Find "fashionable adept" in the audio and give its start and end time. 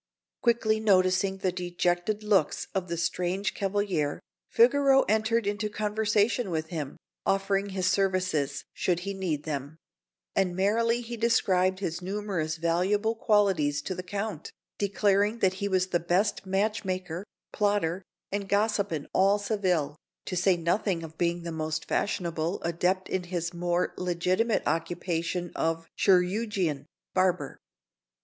21.85-23.07